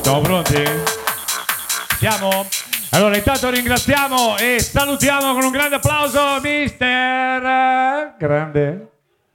[0.00, 0.62] Siamo pronti?
[1.98, 2.46] Siamo?
[2.90, 8.90] Allora, intanto ringraziamo e salutiamo con un grande applauso mister grande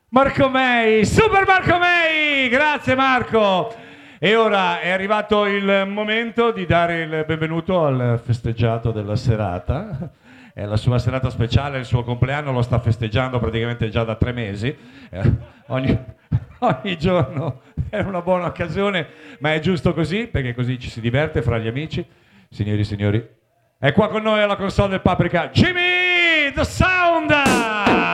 [0.10, 2.50] Marco Mei, Super Marco Mei!
[2.50, 3.74] Grazie Marco!
[4.20, 10.10] E ora è arrivato il momento di dare il benvenuto al festeggiato della serata.
[10.54, 14.32] È la sua serata speciale, il suo compleanno lo sta festeggiando praticamente già da tre
[14.32, 14.76] mesi.
[15.10, 15.32] Eh,
[15.68, 15.96] ogni,
[16.60, 19.08] ogni giorno è una buona occasione,
[19.40, 22.06] ma è giusto così perché così ci si diverte fra gli amici.
[22.50, 23.28] Signori e signori,
[23.78, 28.07] è qua con noi alla console del Paprika Jimmy The Sound!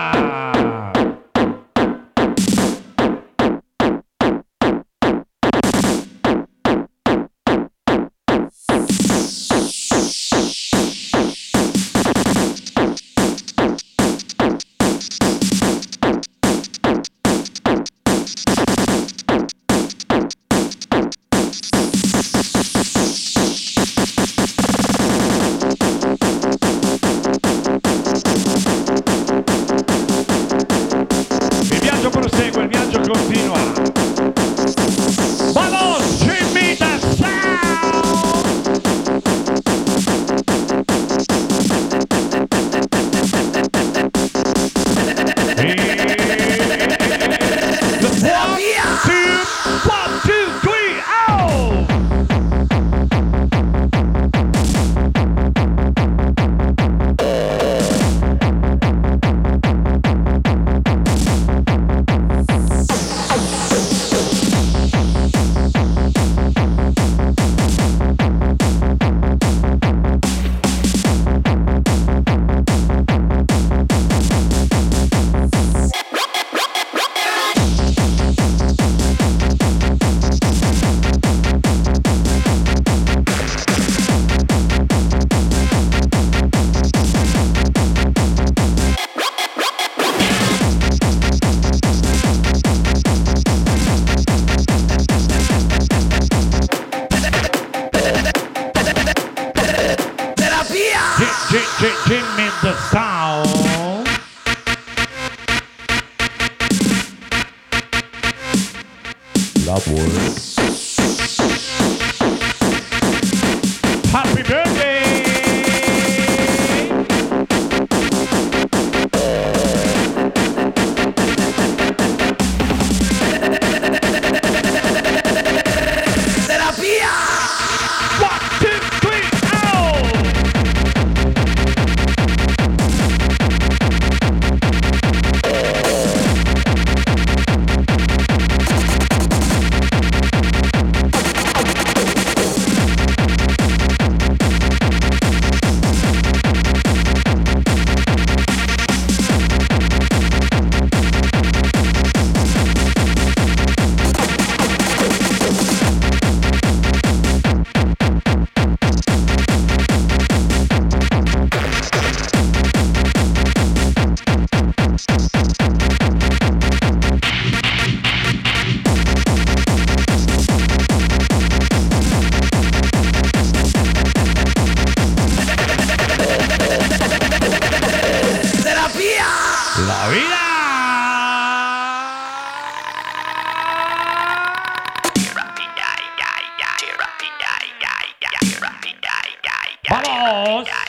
[190.04, 190.83] ¡Vamos!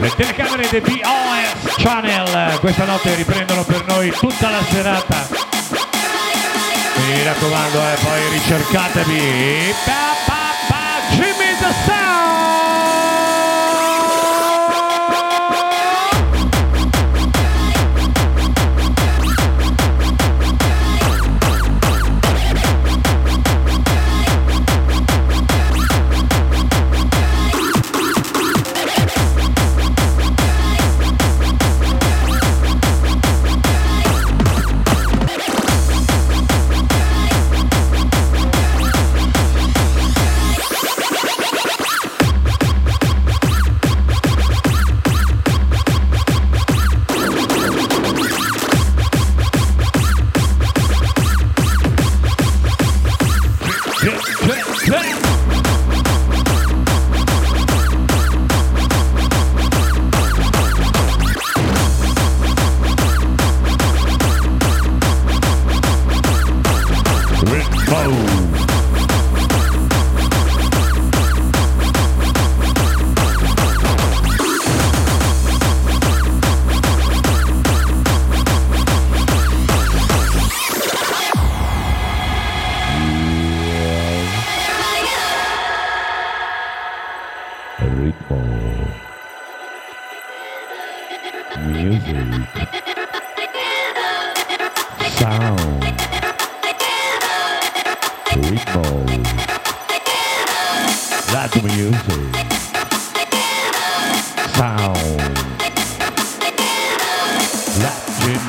[0.00, 5.28] Le telecamere di BOS Channel questa notte riprendono per noi tutta la serata.
[6.96, 9.74] Mi raccomando, eh, poi ricercatevi.
[9.84, 9.92] Pa,
[10.24, 12.09] pa, pa, Jimmy the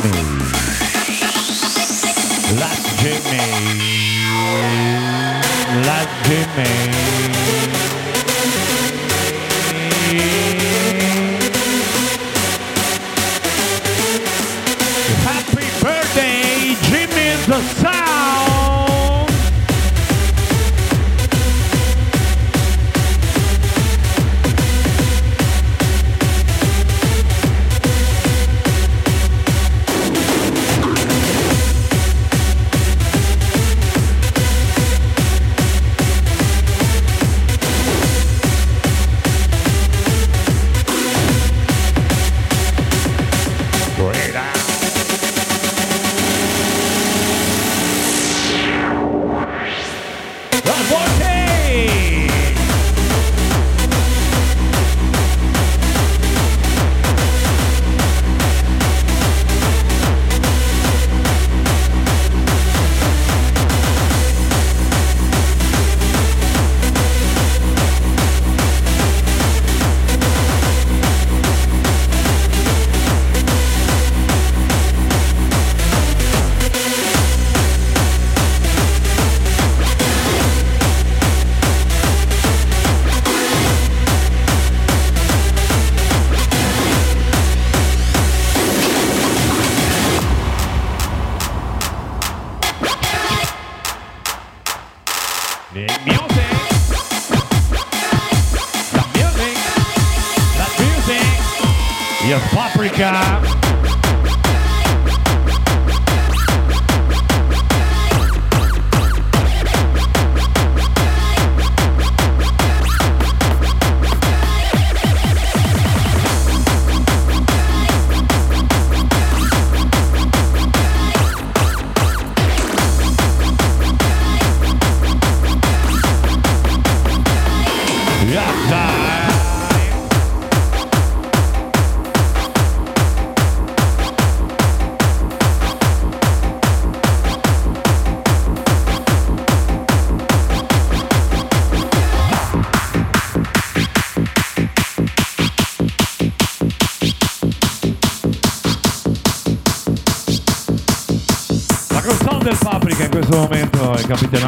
[0.02, 0.42] Sound.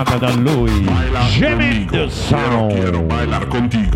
[0.04, 0.86] Capitanata da lui.
[1.30, 2.74] Gemendo Sound.
[2.74, 3.93] Quiero bailar contigo.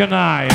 [0.00, 0.49] Paprika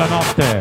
[0.00, 0.59] della notte.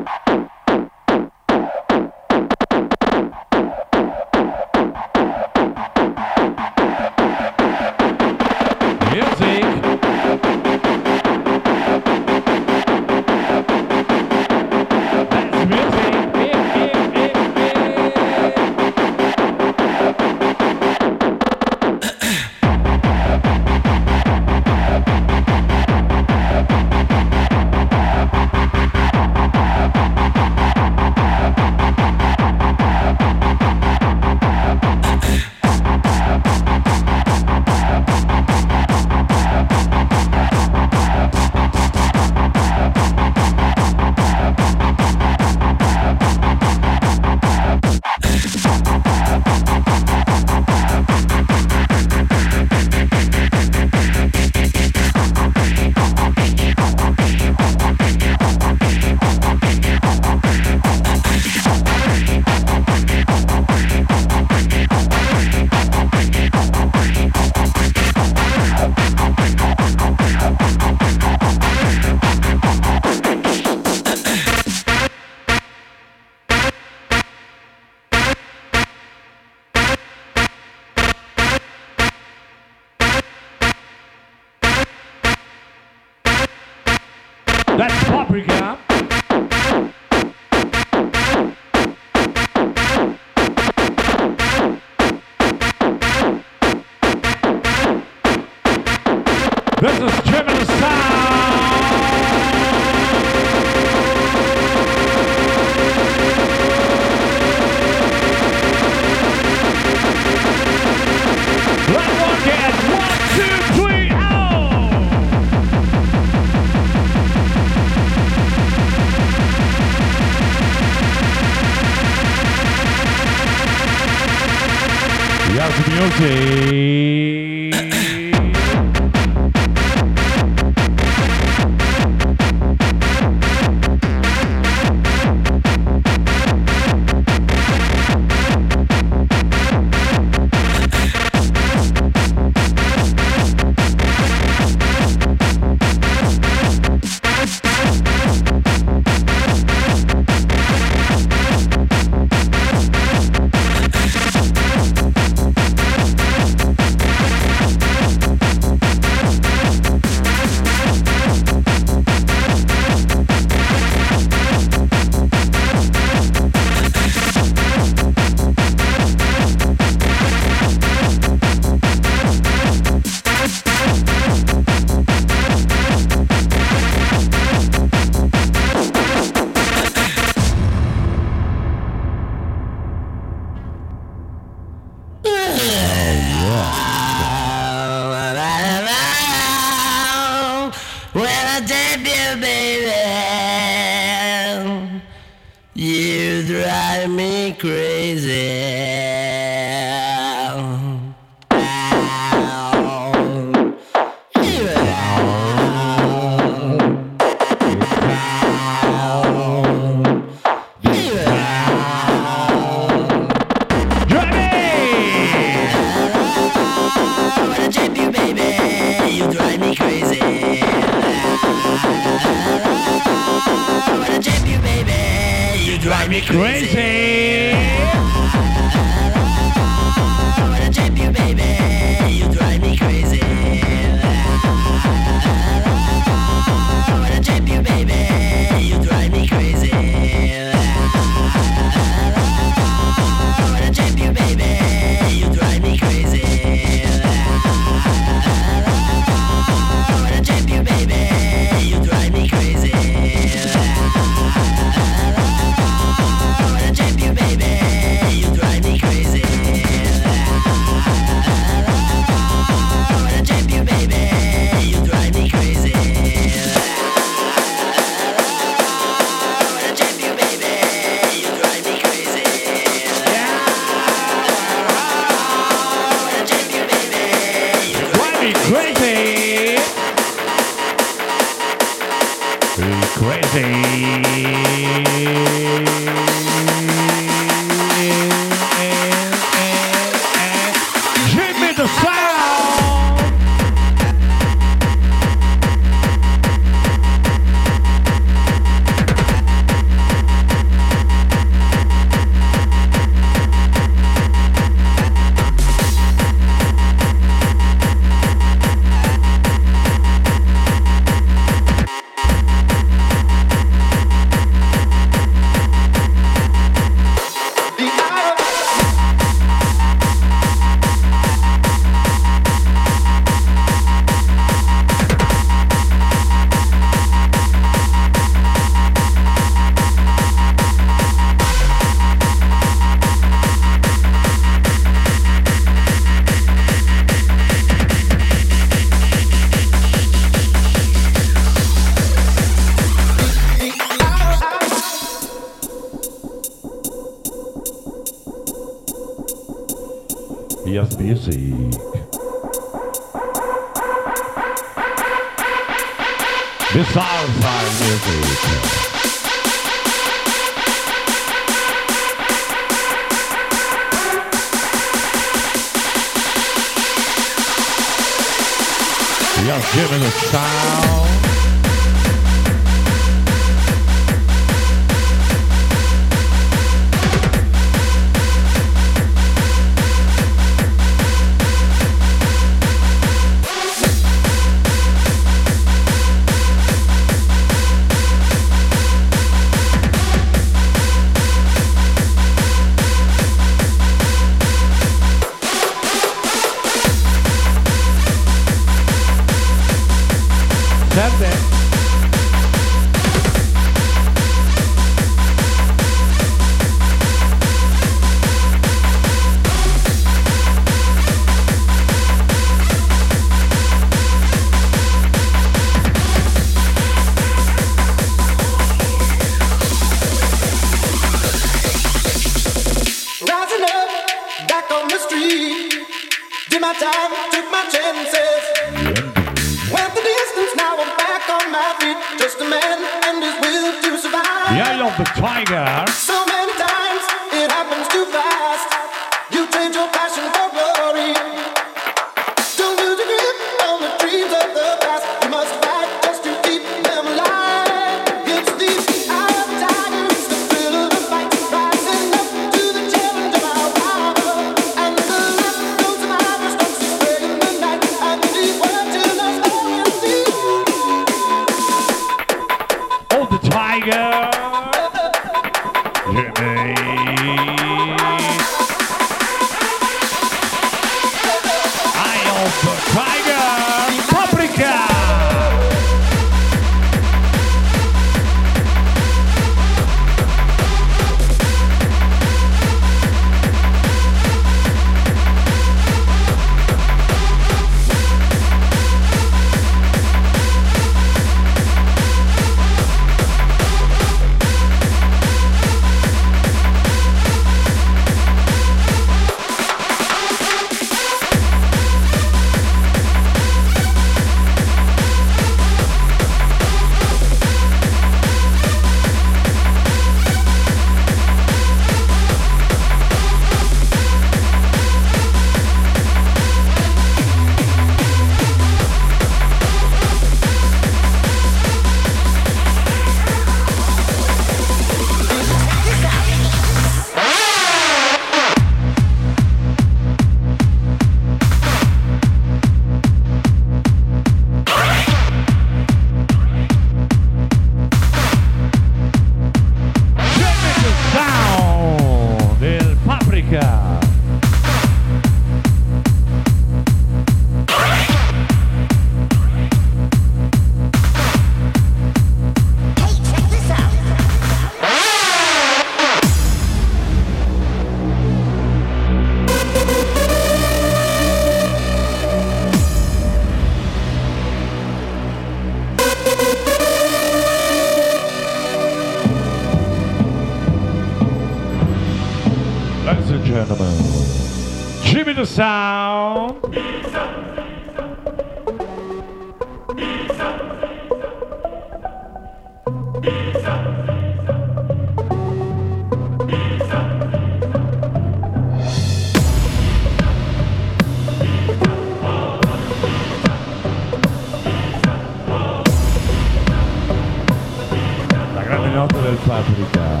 [598.92, 600.00] Note del paprika.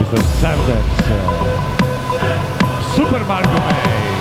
[0.00, 0.22] Mr.
[0.40, 0.84] Sanders.
[2.94, 4.12] Super Marco May.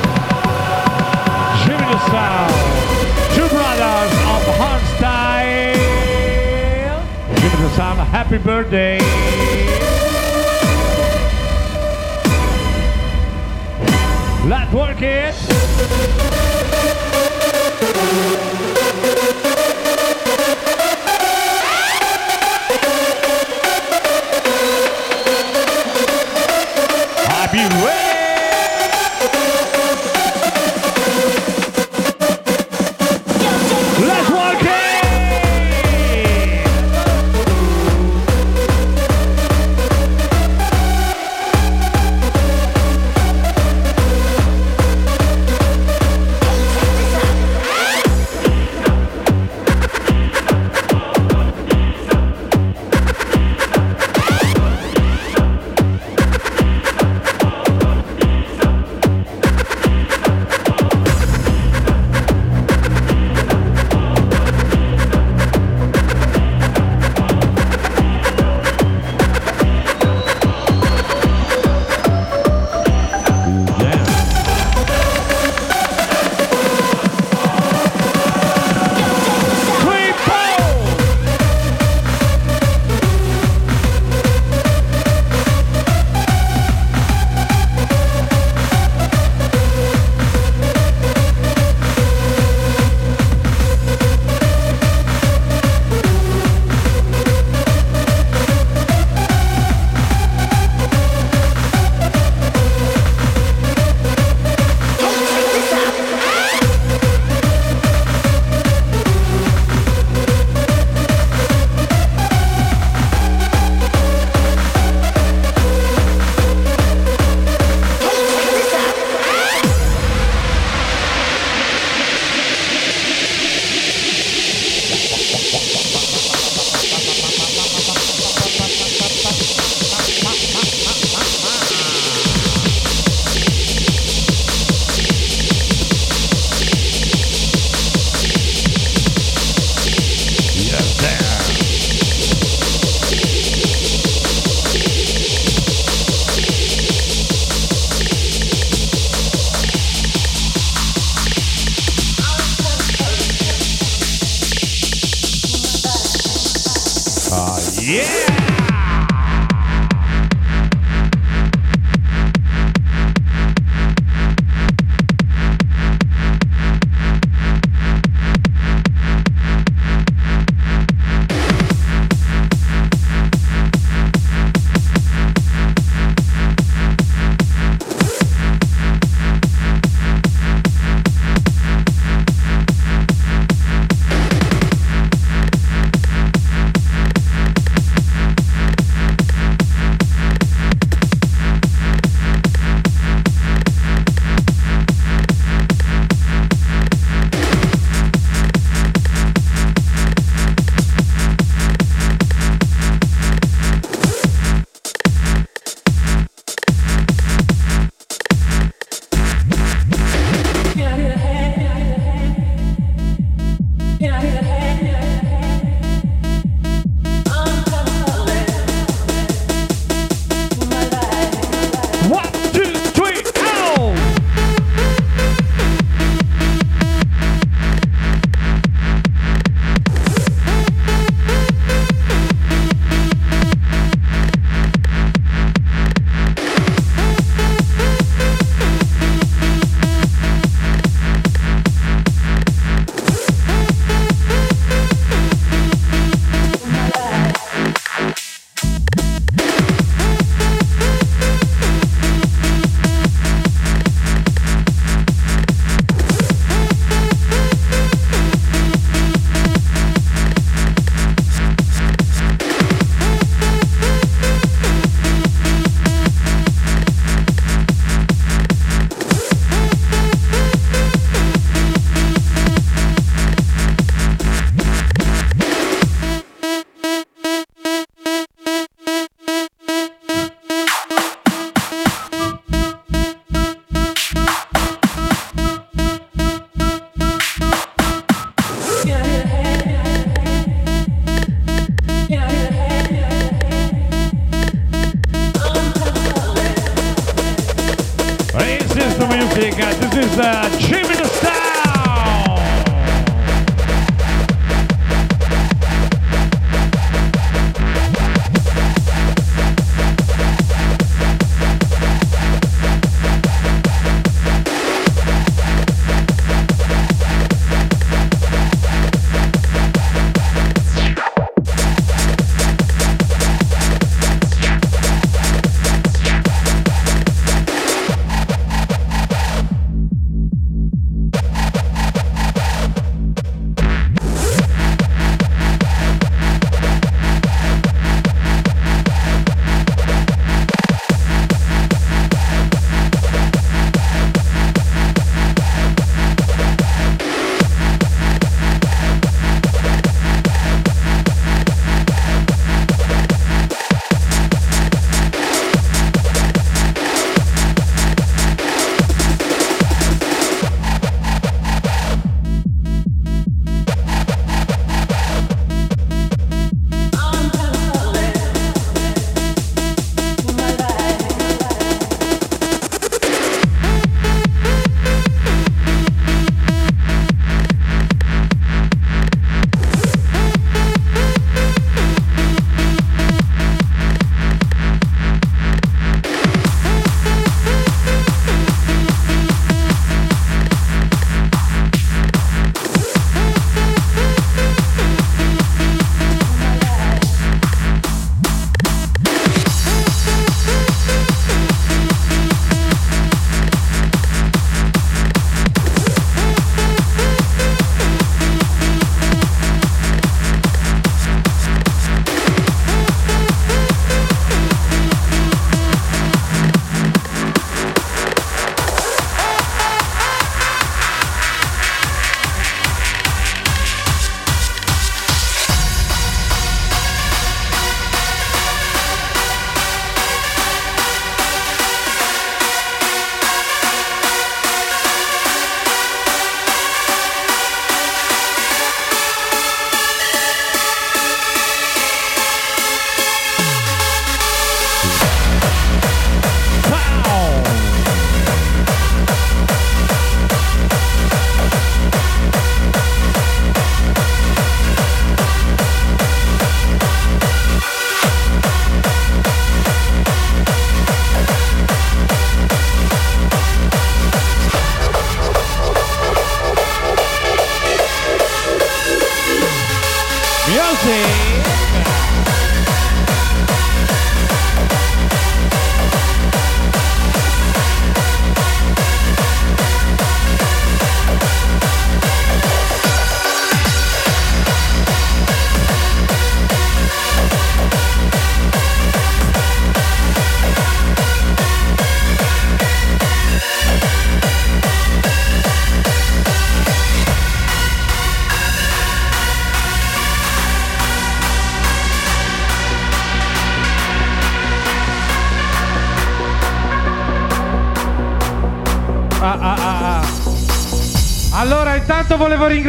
[1.66, 2.54] Jimmy the Sound.
[3.36, 5.76] Two brothers of Hardstyle.
[7.36, 9.00] Jimmy the Sound, happy birthday.
[14.48, 16.31] Let's work it.
[27.70, 28.01] you.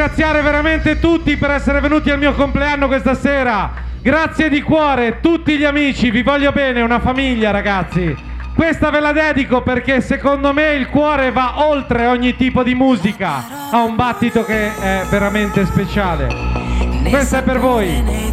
[0.02, 3.70] Ringraziare veramente tutti per essere venuti al mio compleanno questa sera.
[4.02, 8.12] Grazie di cuore, tutti gli amici, vi voglio bene, una famiglia, ragazzi.
[8.52, 13.70] Questa ve la dedico perché secondo me il cuore va oltre ogni tipo di musica.
[13.70, 16.26] Ha un battito che è veramente speciale.
[17.08, 18.31] Questa è per voi.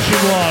[0.00, 0.47] Spirito che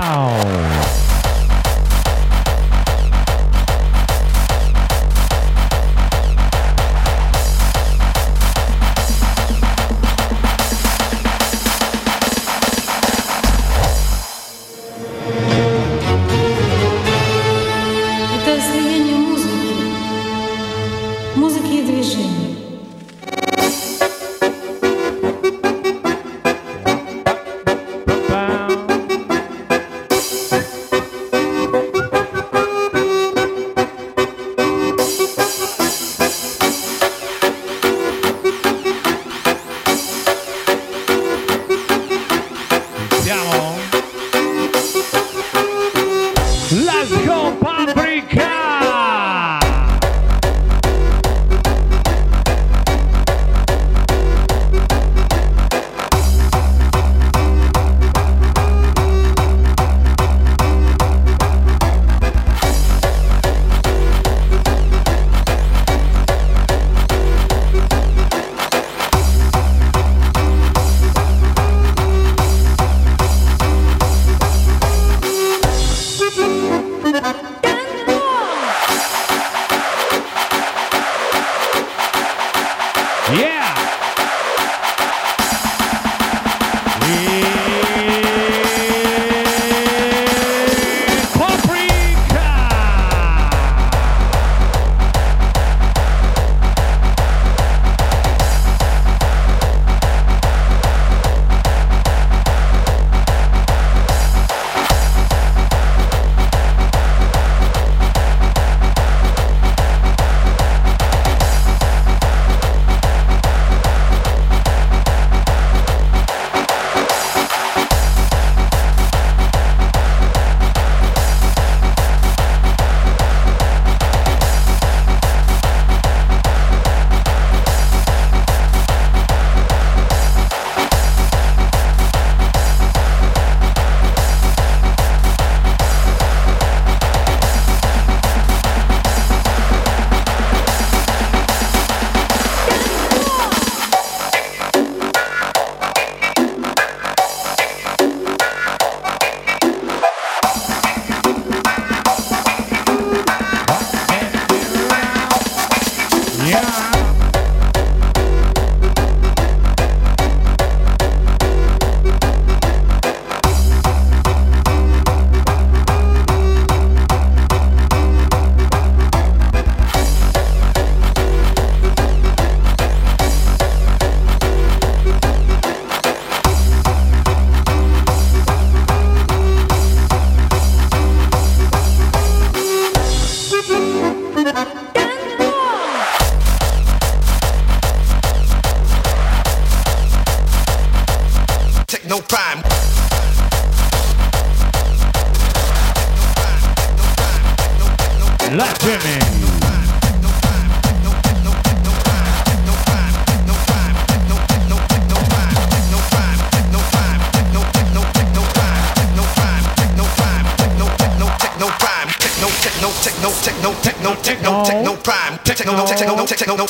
[0.00, 1.09] the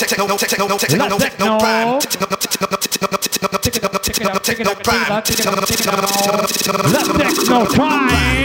[0.07, 1.99] techno, no techno, no techno, no techno prime.
[4.43, 5.23] Techno prime.
[7.19, 8.40] Techno prime.